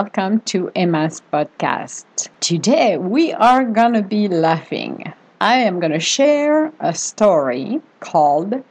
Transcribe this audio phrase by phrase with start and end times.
[0.00, 2.30] welcome to Emma's podcast.
[2.40, 5.12] Today we are gonna be laughing.
[5.42, 8.64] I am gonna share a story called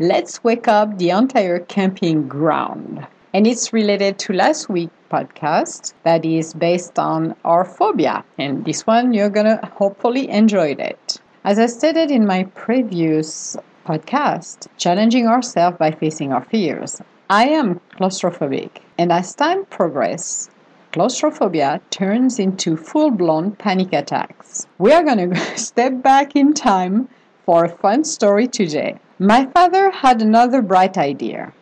[0.00, 3.06] Let's Wake Up the Entire Camping Ground.
[3.32, 8.24] And it's related to last week's podcast that is based on our phobia.
[8.36, 11.20] And this one you're gonna hopefully enjoy it.
[11.44, 17.00] As I stated in my previous podcast, challenging ourselves by facing our fears.
[17.30, 20.50] I am claustrophobic, and as time progresses,
[20.94, 24.68] claustrophobia turns into full blown panic attacks.
[24.78, 27.08] We are going to step back in time
[27.44, 29.00] for a fun story today.
[29.18, 31.52] My father had another bright idea.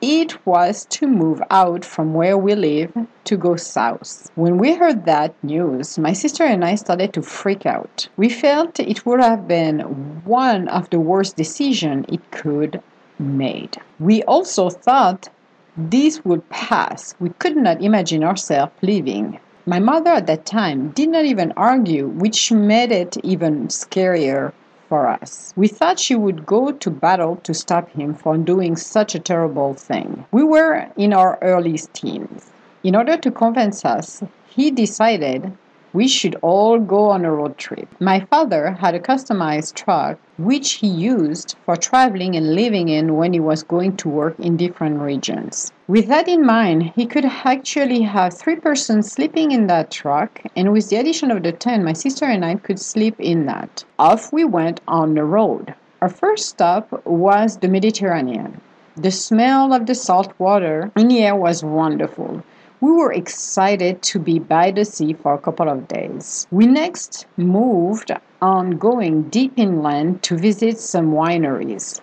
[0.00, 2.92] It was to move out from where we live
[3.24, 4.30] to go south.
[4.36, 8.08] When we heard that news, my sister and I started to freak out.
[8.16, 9.80] We felt it would have been
[10.24, 12.80] one of the worst decisions it could
[13.18, 13.78] made.
[13.98, 15.28] We also thought
[15.76, 17.14] this would pass.
[17.18, 19.40] We could not imagine ourselves leaving.
[19.66, 24.52] My mother at that time did not even argue, which made it even scarier
[24.88, 25.52] for us.
[25.56, 29.74] We thought she would go to battle to stop him from doing such a terrible
[29.74, 30.26] thing.
[30.30, 32.50] We were in our early teens.
[32.82, 35.56] In order to convince us, he decided
[35.94, 37.88] we should all go on a road trip.
[38.00, 43.32] My father had a customized truck which he used for traveling and living in when
[43.32, 45.72] he was going to work in different regions.
[45.86, 50.72] With that in mind, he could actually have three persons sleeping in that truck, and
[50.72, 53.84] with the addition of the tent, my sister and I could sleep in that.
[53.96, 55.74] Off we went on the road.
[56.02, 58.60] Our first stop was the Mediterranean.
[58.96, 62.42] The smell of the salt water in the air was wonderful.
[62.80, 66.46] We were excited to be by the sea for a couple of days.
[66.50, 68.10] We next moved
[68.42, 72.00] on going deep inland to visit some wineries.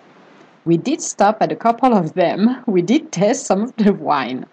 [0.64, 2.64] We did stop at a couple of them.
[2.66, 4.46] We did test some of the wine.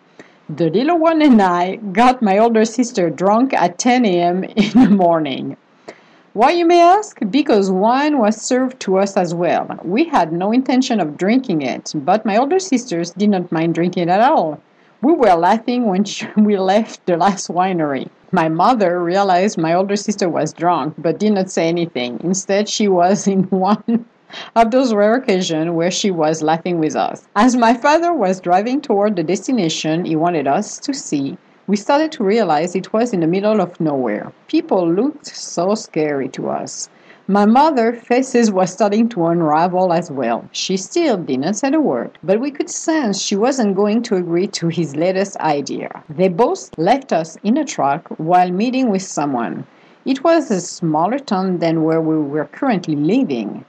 [0.50, 4.44] The little one and I got my older sister drunk at 10 a.m.
[4.44, 5.56] in the morning.
[6.34, 7.20] Why, you may ask?
[7.30, 9.80] Because wine was served to us as well.
[9.84, 14.04] We had no intention of drinking it, but my older sisters did not mind drinking
[14.04, 14.62] it at all.
[15.02, 16.04] We were laughing when
[16.36, 18.10] we left the last winery.
[18.34, 22.20] My mother realized my older sister was drunk, but did not say anything.
[22.22, 24.06] Instead, she was in one
[24.58, 27.26] of those rare occasions where she was laughing with us.
[27.34, 31.38] As my father was driving toward the destination he wanted us to see,
[31.68, 34.34] we started to realize it was in the middle of nowhere.
[34.48, 36.90] People looked so scary to us.
[37.32, 40.50] My mother's faces was starting to unravel as well.
[40.52, 44.48] She still didn't say a word, but we could sense she wasn't going to agree
[44.48, 46.04] to his latest idea.
[46.10, 49.68] They both left us in a truck while meeting with someone.
[50.06, 53.64] It was a smaller town than where we were currently living.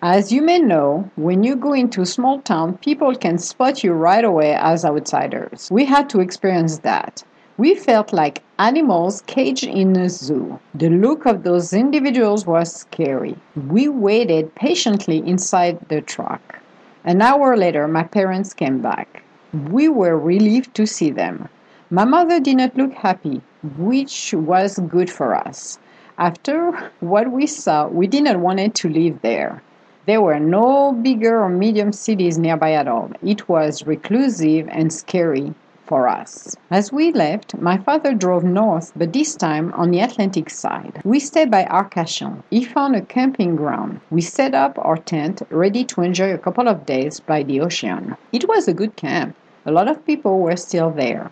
[0.00, 3.94] As you may know, when you go into a small town, people can spot you
[3.94, 5.68] right away as outsiders.
[5.72, 7.24] We had to experience that.
[7.62, 10.58] We felt like animals caged in a zoo.
[10.74, 13.36] The look of those individuals was scary.
[13.54, 16.58] We waited patiently inside the truck.
[17.04, 19.22] An hour later, my parents came back.
[19.70, 21.48] We were relieved to see them.
[21.88, 23.40] My mother did not look happy,
[23.78, 25.78] which was good for us.
[26.18, 29.62] After what we saw, we did not want to live there.
[30.06, 33.12] There were no bigger or medium cities nearby at all.
[33.22, 35.54] It was reclusive and scary
[35.86, 36.56] for us.
[36.70, 41.00] As we left, my father drove north, but this time on the Atlantic side.
[41.04, 42.42] We stayed by Arcachon.
[42.50, 44.00] He found a camping ground.
[44.10, 48.16] We set up our tent, ready to enjoy a couple of days by the ocean.
[48.32, 49.36] It was a good camp.
[49.66, 51.30] A lot of people were still there.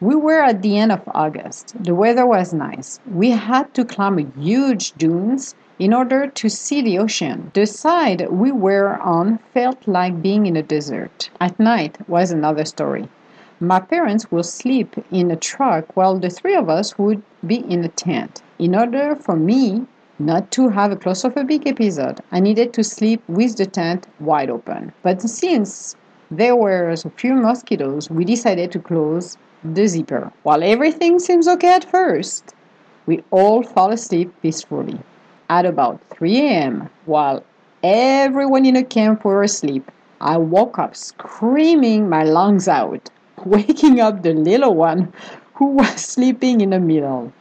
[0.00, 1.74] We were at the end of August.
[1.78, 2.98] The weather was nice.
[3.06, 7.50] We had to climb huge dunes in order to see the ocean.
[7.54, 11.30] The side we were on felt like being in a desert.
[11.40, 13.08] At night was another story.
[13.62, 17.84] My parents will sleep in a truck while the three of us would be in
[17.84, 18.42] a tent.
[18.58, 19.86] In order for me
[20.18, 24.92] not to have a claustrophobic episode, I needed to sleep with the tent wide open.
[25.04, 25.94] But since
[26.28, 30.32] there were a few mosquitoes, we decided to close the zipper.
[30.42, 32.56] While everything seems okay at first,
[33.06, 34.98] we all fall asleep peacefully.
[35.48, 37.44] At about 3 a.m., while
[37.84, 39.88] everyone in the camp were asleep,
[40.20, 43.08] I woke up screaming my lungs out
[43.46, 45.12] waking up the little one
[45.54, 47.32] who was sleeping in the middle.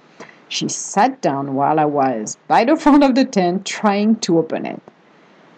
[0.48, 4.66] She sat down while I was by the front of the tent trying to open
[4.66, 4.82] it.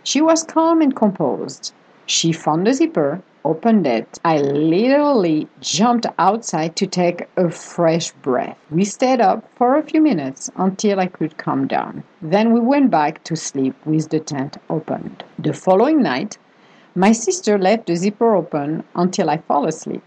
[0.04, 1.74] She was calm and composed.
[2.06, 4.20] She found the zipper, opened it.
[4.24, 8.58] I literally jumped outside to take a fresh breath.
[8.70, 12.04] We stayed up for a few minutes until I could calm down.
[12.22, 15.24] Then we went back to sleep with the tent opened.
[15.40, 16.38] The following night,
[16.96, 20.04] my sister left the zipper open until I fell asleep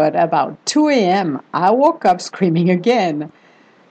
[0.00, 3.30] but about 2 a.m., I woke up screaming again.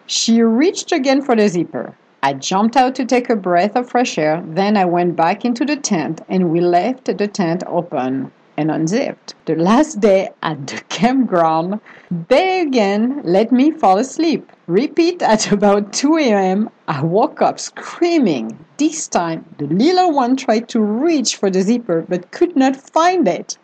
[0.07, 1.95] She reached again for the zipper.
[2.23, 5.65] I jumped out to take a breath of fresh air, then I went back into
[5.65, 9.35] the tent and we left the tent open and unzipped.
[9.45, 11.79] The last day at the campground,
[12.27, 14.51] they again let me fall asleep.
[14.65, 16.71] Repeat at about 2 a.m.
[16.87, 18.57] I woke up screaming.
[18.77, 23.27] This time, the little one tried to reach for the zipper but could not find
[23.27, 23.59] it.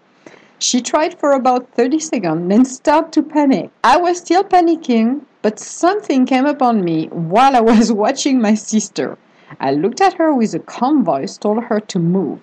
[0.57, 3.71] She tried for about 30 seconds, then stopped to panic.
[3.83, 9.17] I was still panicking, but something came upon me while I was watching my sister.
[9.59, 12.39] I looked at her with a calm voice, told her to move.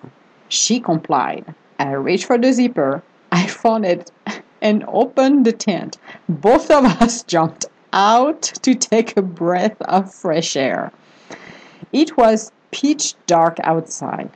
[0.47, 1.55] She complied.
[1.79, 3.01] I reached for the zipper.
[3.31, 4.11] I found it
[4.61, 5.97] and opened the tent.
[6.29, 10.91] Both of us jumped out to take a breath of fresh air.
[11.91, 14.29] It was pitch dark outside,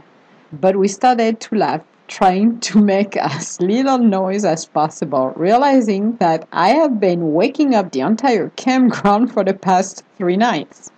[0.52, 6.48] but we started to laugh trying to make as little noise as possible, realizing that
[6.52, 10.92] I have been waking up the entire campground for the past three nights.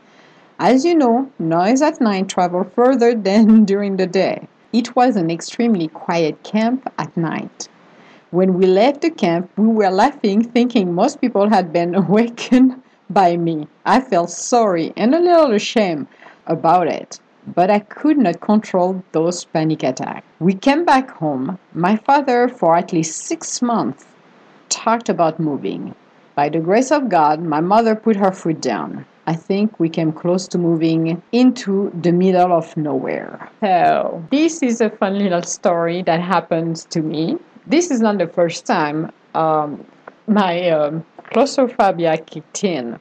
[0.59, 4.47] As you know, noise at night travels further than during the day.
[4.71, 7.67] It was an extremely quiet camp at night.
[8.31, 13.37] When we left the camp, we were laughing, thinking most people had been awakened by
[13.37, 13.67] me.
[13.85, 16.07] I felt sorry and a little ashamed
[16.45, 17.19] about it
[17.55, 20.25] but I could not control those panic attacks.
[20.39, 21.57] We came back home.
[21.73, 24.05] My father, for at least six months,
[24.69, 25.95] talked about moving.
[26.35, 29.05] By the grace of God, my mother put her foot down.
[29.27, 33.49] I think we came close to moving into the middle of nowhere.
[33.61, 37.37] So, this is a fun little story that happens to me.
[37.67, 39.85] This is not the first time um,
[40.27, 42.99] my um, claustrophobia kicked in.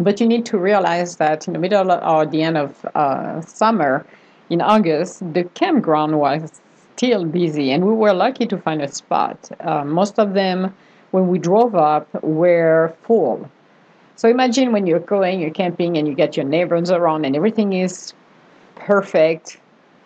[0.00, 4.06] But you need to realize that in the middle or the end of uh, summer,
[4.50, 6.60] in August, the campground was
[6.96, 9.50] still busy, and we were lucky to find a spot.
[9.60, 10.74] Uh, most of them,
[11.10, 13.50] when we drove up, were full.
[14.16, 17.72] So imagine when you're going, you're camping, and you get your neighbors around, and everything
[17.72, 18.14] is
[18.74, 19.58] perfect,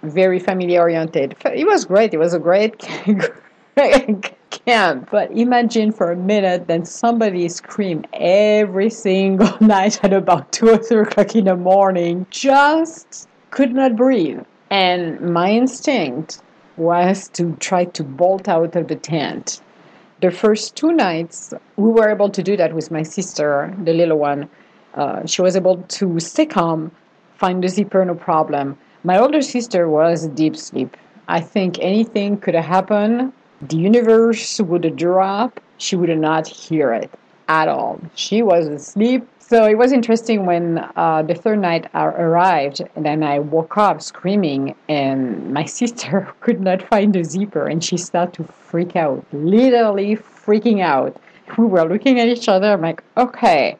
[0.02, 1.36] very family oriented.
[1.44, 2.12] It was great.
[2.12, 2.88] It was a great,
[4.66, 5.08] camp.
[5.10, 10.78] But imagine for a minute that somebody scream every single night at about two or
[10.78, 14.40] three o'clock in the morning, just could not breathe.
[14.70, 16.40] And my instinct
[16.76, 19.60] was to try to bolt out of the tent.
[20.20, 24.18] The first two nights, we were able to do that with my sister, the little
[24.18, 24.48] one.
[24.94, 26.92] Uh, she was able to stay calm,
[27.36, 28.78] find the zipper, no problem.
[29.04, 30.96] My older sister was deep sleep.
[31.28, 33.32] I think anything could have happened
[33.62, 37.10] the universe would drop, she would not hear it
[37.48, 38.00] at all.
[38.14, 39.28] She was asleep.
[39.38, 44.00] So it was interesting when uh, the third night arrived, and then I woke up
[44.00, 49.24] screaming, and my sister could not find the zipper, and she started to freak out,
[49.32, 51.16] literally freaking out.
[51.58, 52.72] We were looking at each other.
[52.72, 53.76] I'm like, okay.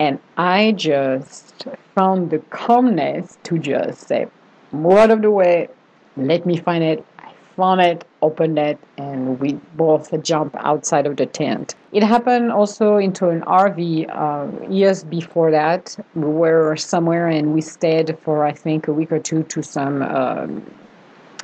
[0.00, 4.26] And I just found the calmness to just say,
[4.72, 5.68] move out of the way,
[6.16, 11.16] let me find it, I found it, opened it, and we both jumped outside of
[11.16, 11.74] the tent.
[11.92, 15.96] It happened also into an RV uh, years before that.
[16.14, 20.02] We were somewhere and we stayed for I think a week or two to some
[20.02, 20.46] uh,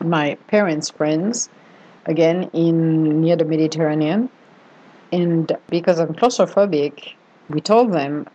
[0.03, 1.51] my parents' friends,
[2.07, 4.31] again in near the Mediterranean.
[5.13, 7.15] And because I'm claustrophobic,
[7.49, 8.27] we told them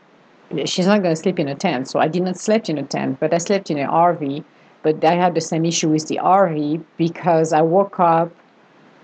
[0.66, 1.88] she's not going to sleep in a tent.
[1.88, 4.44] So I did not sleep in a tent, but I slept in an RV
[4.84, 8.32] but I had the same issue with the RV because I woke up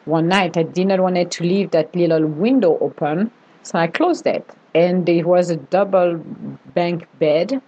[0.09, 0.57] one night.
[0.57, 3.31] I did not want to leave that little window open,
[3.63, 4.49] so I closed it.
[4.75, 6.17] And it was a double
[6.73, 7.61] bank bed,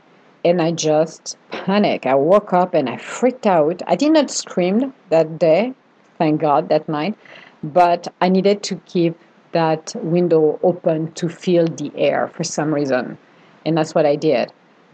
[0.44, 2.06] and I just panicked.
[2.06, 3.82] I woke up and I freaked out.
[3.88, 5.74] I did not scream that day,
[6.18, 7.16] thank God, that night,
[7.64, 9.18] but I needed to keep
[9.52, 13.18] that window open to feel the air for some reason.
[13.66, 14.52] And that's what I did.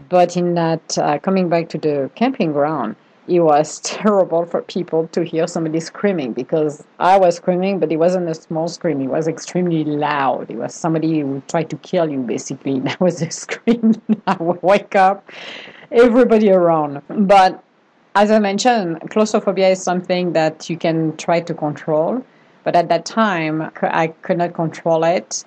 [0.09, 2.95] But in that, uh, coming back to the camping ground,
[3.27, 7.97] it was terrible for people to hear somebody screaming because I was screaming, but it
[7.97, 9.01] wasn't a small scream.
[9.01, 10.49] It was extremely loud.
[10.49, 12.79] It was somebody who tried to kill you, basically.
[12.87, 14.01] That was a scream.
[14.25, 15.29] I would wake up
[15.91, 17.01] everybody around.
[17.09, 17.63] But
[18.15, 22.25] as I mentioned, claustrophobia is something that you can try to control.
[22.63, 25.43] But at that time, I could not control it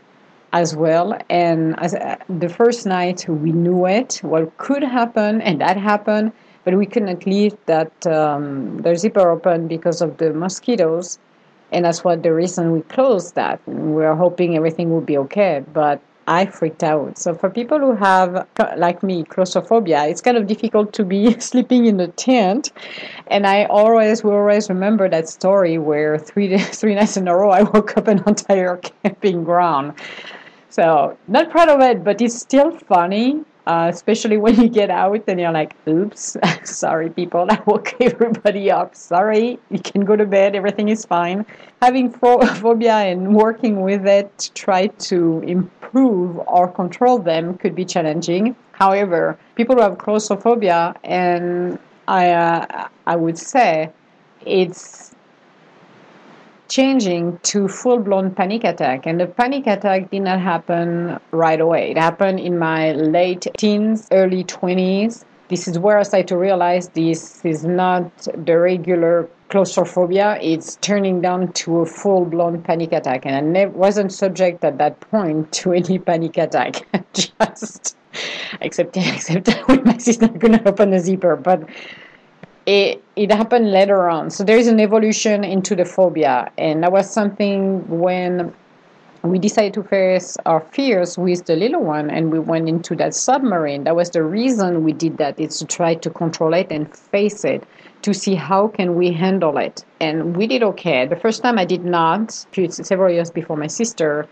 [0.52, 1.18] as well.
[1.28, 6.32] And as, uh, the first night we knew it, what could happen, and that happened
[6.64, 11.19] but we couldn't leave that um, the zipper open because of the mosquitoes,
[11.73, 13.61] and that's what the reason we closed that.
[13.67, 17.19] We were hoping everything would be okay, but I freaked out.
[17.19, 21.87] So for people who have, like me, claustrophobia, it's kind of difficult to be sleeping
[21.87, 22.71] in a tent.
[23.26, 27.50] And I always will always remember that story where three three nights in a row
[27.50, 29.95] I woke up an entire camping ground.
[30.69, 35.23] So not proud of it, but it's still funny uh, especially when you get out
[35.29, 38.95] and you're like, oops, sorry, people, I woke everybody up.
[38.95, 41.45] Sorry, you can go to bed, everything is fine.
[41.83, 42.12] Having
[42.62, 48.57] phobia and working with it to try to improve or control them could be challenging.
[48.73, 53.90] However, people who have claustrophobia, and I, uh, I would say
[54.47, 55.14] it's
[56.71, 59.05] changing to full blown panic attack.
[59.05, 61.91] And the panic attack did not happen right away.
[61.91, 65.25] It happened in my late teens, early 20s.
[65.49, 68.09] This is where I started to realize this is not
[68.47, 70.39] the regular claustrophobia.
[70.41, 73.27] It's turning down to a full blown panic attack.
[73.27, 76.87] And I never, wasn't subject at that point to any panic attack.
[77.12, 77.97] Just
[78.61, 81.35] except except when my sister couldn't open the zipper.
[81.35, 81.69] But
[82.71, 84.31] it it happened later on.
[84.31, 88.55] So there is an evolution into the phobia, and that was something when
[89.23, 93.12] we decided to face our fears with the little one, and we went into that
[93.15, 93.85] submarine.
[93.85, 95.39] That was the reason we did that.
[95.39, 97.65] It's to try to control it and face it
[98.03, 99.85] to see how can we handle it.
[100.00, 101.07] And we did okay.
[101.07, 102.33] The first time I did not,
[102.71, 104.27] several years before my sister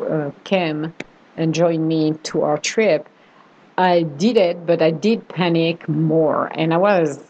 [0.00, 0.94] uh, came
[1.36, 3.08] and joined me to our trip.
[3.76, 7.29] I did it, but I did panic more, and I was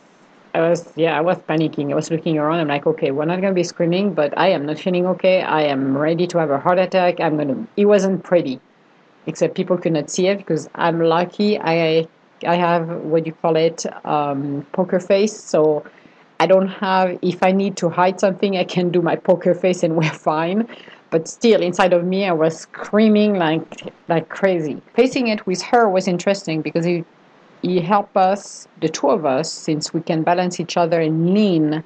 [0.55, 1.93] I was yeah, I was panicking.
[1.93, 2.61] I was looking around.
[2.61, 5.43] I'm like, okay, we're not gonna be screaming, but I am not feeling okay.
[5.43, 7.21] I am ready to have a heart attack.
[7.21, 7.67] I'm gonna.
[7.77, 8.61] It wasn't pretty,
[9.27, 11.59] except people could not see it because I'm lucky.
[11.61, 12.09] I
[12.47, 15.85] I have what do you call it um, poker face, so
[16.41, 17.19] I don't have.
[17.23, 20.67] If I need to hide something, I can do my poker face and we're fine.
[21.11, 24.83] But still, inside of me, I was screaming like like crazy.
[24.95, 27.05] Facing it with her was interesting because it
[27.63, 31.85] he helped us, the two of us, since we can balance each other and lean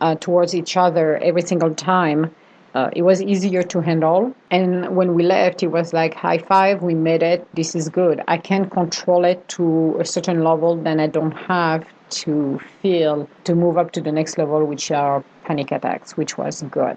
[0.00, 2.34] uh, towards each other every single time.
[2.74, 4.34] Uh, it was easier to handle.
[4.50, 8.20] And when we left, it was like high five, we made it, this is good.
[8.26, 13.54] I can control it to a certain level, then I don't have to feel to
[13.54, 16.96] move up to the next level, which are panic attacks, which was good.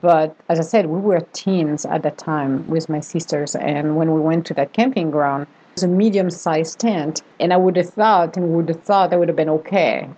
[0.00, 4.12] But as I said, we were teens at that time with my sisters, and when
[4.12, 8.36] we went to that camping ground, was a medium-sized tent, and I would have thought
[8.36, 10.08] and would have thought I would have been okay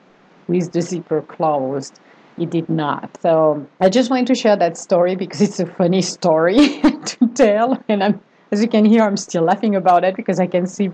[0.49, 1.99] with the zipper closed.
[2.39, 3.19] It did not.
[3.23, 7.83] So I just wanted to share that story because it's a funny story to tell,
[7.89, 8.21] and I'm,
[8.53, 10.91] as you can hear, I'm still laughing about it because I can see,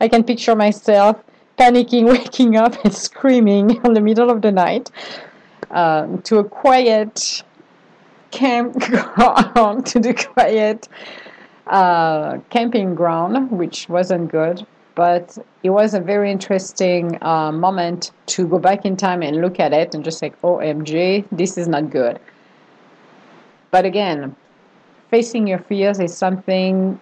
[0.00, 1.22] I can picture myself
[1.58, 4.90] panicking, waking up, and screaming in the middle of the night
[5.70, 7.42] um, to a quiet
[8.30, 10.88] campground, to the quiet
[11.66, 14.66] uh, camping ground, which wasn't good.
[14.94, 19.60] But it was a very interesting uh, moment to go back in time and look
[19.60, 22.18] at it and just like, OMG, this is not good.
[23.70, 24.34] But again,
[25.10, 26.98] facing your fears is something,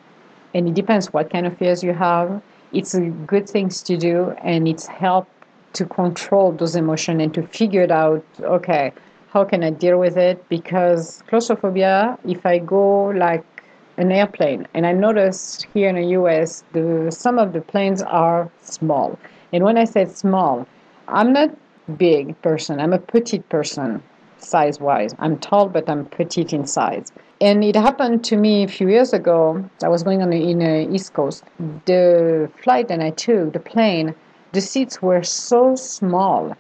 [0.55, 2.43] and it depends what kind of fears you have.
[2.73, 5.29] It's a good things to do, and it's help
[5.75, 8.25] to control those emotions and to figure it out.
[8.41, 8.93] Okay,
[9.29, 10.49] how can I deal with it?
[10.49, 13.54] Because claustrophobia, if I go like
[13.97, 14.67] an airplane.
[14.75, 19.19] And I noticed here in the US, the, some of the planes are small.
[19.53, 20.67] And when I say small,
[21.09, 21.51] I'm not
[21.97, 22.81] big person.
[22.81, 24.03] I'm a petite person
[24.39, 25.15] size wise.
[25.19, 27.13] I'm tall, but I'm petite in size.
[27.41, 29.65] And it happened to me a few years ago.
[29.83, 31.45] I was going on the, in the East Coast.
[31.87, 34.15] The flight that I took, the plane,
[34.53, 36.57] the seats were so small.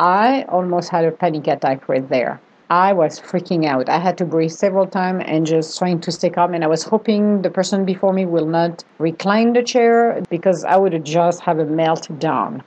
[0.00, 2.40] I almost had a panic attack right there.
[2.68, 3.88] I was freaking out.
[3.88, 6.52] I had to breathe several times and just trying to stay calm.
[6.52, 10.76] And I was hoping the person before me will not recline the chair because I
[10.76, 12.62] would just have a meltdown.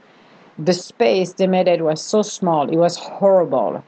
[0.58, 2.70] The space they made it was so small.
[2.70, 3.84] It was horrible.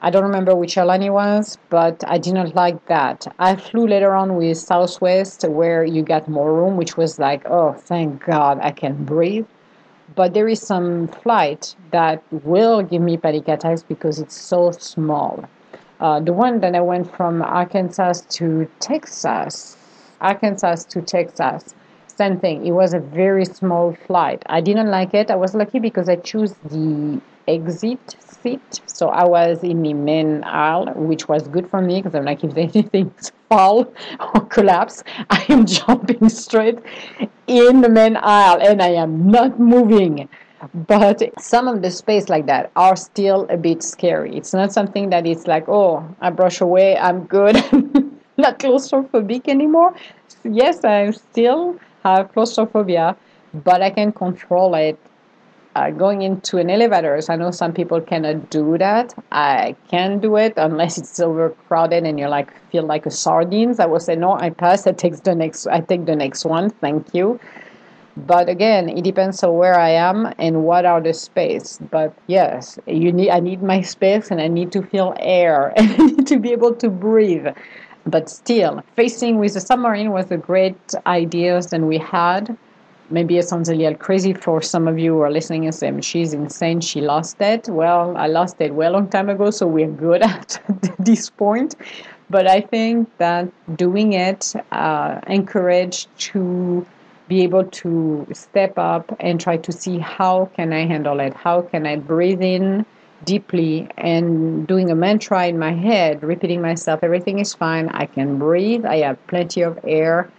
[0.00, 3.32] I don't remember which airline it was, but I did not like that.
[3.38, 7.74] I flew later on with Southwest where you got more room, which was like, oh,
[7.74, 9.46] thank God I can breathe
[10.14, 15.44] but there is some flight that will give me panic attacks because it's so small.
[16.00, 19.76] Uh, the one that I went from Arkansas to Texas,
[20.20, 21.74] Arkansas to Texas,
[22.06, 22.66] same thing.
[22.66, 24.42] It was a very small flight.
[24.46, 25.30] I didn't like it.
[25.30, 30.44] I was lucky because I chose the exit seat, so I was in the main
[30.44, 33.12] aisle, which was good for me because I'm like, if anything
[33.48, 33.92] fall
[34.34, 36.78] or collapse, I am jumping straight
[37.46, 40.28] in the main aisle and I am not moving.
[40.74, 44.36] But some of the space like that are still a bit scary.
[44.36, 47.56] It's not something that it's like, oh, I brush away, I'm good,
[48.36, 49.94] not claustrophobic anymore.
[50.44, 53.16] yes, I still have claustrophobia,
[53.52, 54.98] but I can control it.
[55.74, 59.14] Uh, going into an elevator, I know some people cannot do that.
[59.32, 63.80] I can do it unless it's overcrowded and you like feel like a sardines.
[63.80, 64.86] I will say no, I pass.
[64.86, 65.66] I take the next.
[65.66, 66.68] I take the next one.
[66.68, 67.40] Thank you.
[68.18, 71.78] But again, it depends on where I am and what are the space.
[71.90, 73.30] But yes, you need.
[73.30, 76.52] I need my space and I need to feel air and I need to be
[76.52, 77.46] able to breathe.
[78.04, 80.76] But still, facing with the submarine was a great
[81.06, 82.58] ideas that we had.
[83.12, 86.00] Maybe it sounds a little crazy for some of you who are listening and saying,
[86.00, 87.68] she's insane, she lost it.
[87.68, 90.58] Well, I lost it well long time ago, so we're good at
[90.98, 91.74] this point.
[92.30, 96.86] But I think that doing it uh, encouraged to
[97.28, 101.34] be able to step up and try to see how can I handle it?
[101.34, 102.86] How can I breathe in
[103.24, 108.38] deeply and doing a mantra in my head, repeating myself, everything is fine, I can
[108.38, 110.30] breathe, I have plenty of air,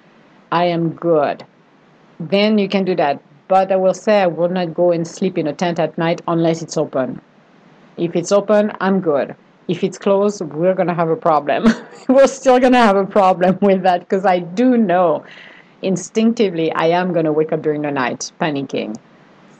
[0.51, 1.45] I am good.
[2.19, 3.21] Then you can do that.
[3.47, 6.21] But I will say I will not go and sleep in a tent at night
[6.27, 7.21] unless it's open.
[7.97, 9.35] If it's open, I'm good.
[9.67, 11.65] If it's closed, we're going to have a problem.
[12.09, 15.23] we're still going to have a problem with that because I do know
[15.81, 18.97] instinctively I am going to wake up during the night panicking.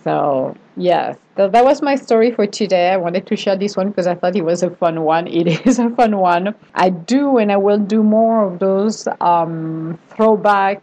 [0.03, 2.89] So, yes, so that was my story for today.
[2.89, 5.27] I wanted to share this one because I thought it was a fun one.
[5.33, 6.55] It is a fun one.
[6.75, 10.81] I do and I will do more of those um, throwback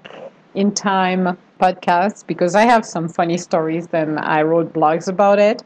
[0.55, 5.62] in time podcasts because I have some funny stories and I wrote blogs about it.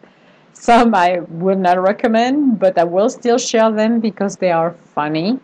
[0.52, 5.38] Some I would not recommend, but I will still share them because they are funny.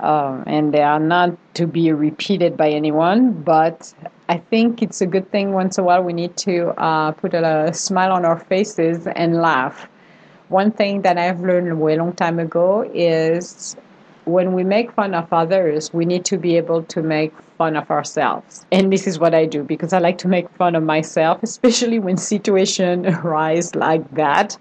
[0.00, 3.32] Um, and they are not to be repeated by anyone.
[3.32, 3.94] But
[4.28, 7.34] I think it's a good thing once in a while we need to uh, put
[7.34, 9.86] a, a, smile on our faces and laugh.
[10.48, 13.76] One thing that I've learned a way long time ago is
[14.24, 17.90] when we make fun of others, we need to be able to make fun of
[17.90, 18.66] ourselves.
[18.70, 21.98] And this is what I do because I like to make fun of myself, especially
[21.98, 24.56] when situations arise like that.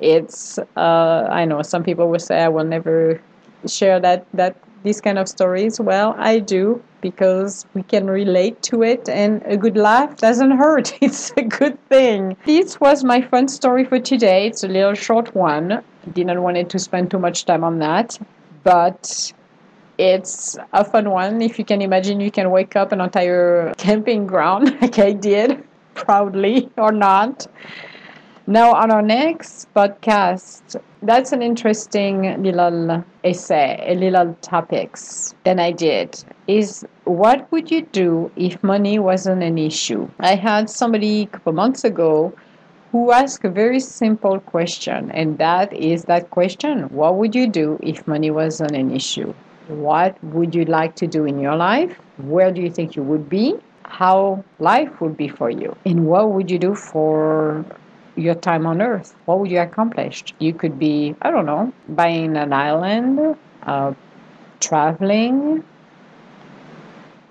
[0.00, 3.20] It's uh, I know some people will say I will never
[3.66, 5.80] share that that these kind of stories?
[5.80, 10.96] Well, I do because we can relate to it and a good laugh doesn't hurt.
[11.00, 12.36] It's a good thing.
[12.44, 14.46] This was my fun story for today.
[14.46, 15.82] It's a little short one.
[16.12, 18.18] Didn't want it to spend too much time on that,
[18.64, 19.32] but
[19.98, 21.40] it's a fun one.
[21.40, 25.62] If you can imagine, you can wake up an entire camping ground like I did,
[25.94, 27.46] proudly or not.
[28.46, 35.70] Now, on our next podcast, that's an interesting little essay, a little topics that I
[35.70, 36.22] did.
[36.46, 40.10] Is what would you do if money wasn't an issue?
[40.20, 42.34] I had somebody a couple months ago
[42.94, 47.76] who asked a very simple question, and that is that question What would you do
[47.82, 49.34] if money wasn't an issue?
[49.66, 51.98] What would you like to do in your life?
[52.18, 53.56] Where do you think you would be?
[53.82, 55.76] How life would be for you?
[55.84, 57.64] And what would you do for
[58.14, 59.16] your time on Earth?
[59.24, 60.22] What would you accomplish?
[60.38, 63.92] You could be, I don't know, buying an island, uh,
[64.60, 65.64] traveling.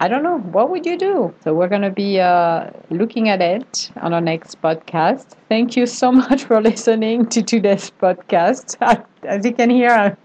[0.03, 0.39] I don't know.
[0.39, 1.33] What would you do?
[1.45, 5.37] So we're going to be uh, looking at it on our next podcast.
[5.47, 8.75] Thank you so much for listening to today's podcast.
[9.23, 10.17] As you can hear,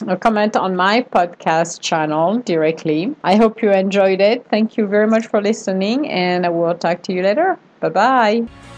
[0.08, 3.14] a comment on my podcast channel directly.
[3.24, 4.46] I hope you enjoyed it.
[4.48, 7.58] Thank you very much for listening, and I will talk to you later.
[7.80, 8.69] Bye bye.